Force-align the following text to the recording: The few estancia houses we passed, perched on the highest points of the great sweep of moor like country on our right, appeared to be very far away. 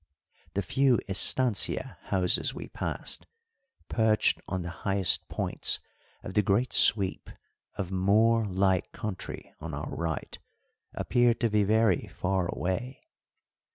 The 0.55 0.63
few 0.63 0.97
estancia 1.07 1.99
houses 2.05 2.55
we 2.55 2.69
passed, 2.69 3.27
perched 3.87 4.41
on 4.47 4.63
the 4.63 4.71
highest 4.81 5.27
points 5.29 5.79
of 6.23 6.33
the 6.33 6.41
great 6.41 6.73
sweep 6.73 7.29
of 7.77 7.91
moor 7.91 8.43
like 8.47 8.91
country 8.93 9.53
on 9.59 9.75
our 9.75 9.95
right, 9.95 10.39
appeared 10.95 11.39
to 11.41 11.51
be 11.51 11.61
very 11.63 12.07
far 12.07 12.47
away. 12.47 13.01